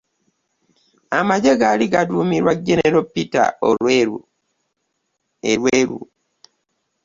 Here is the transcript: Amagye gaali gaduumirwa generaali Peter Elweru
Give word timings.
Amagye 1.19 1.51
gaali 1.61 1.85
gaduumirwa 1.93 2.51
generaali 2.65 3.09
Peter 3.13 3.47
Elweru 3.69 5.99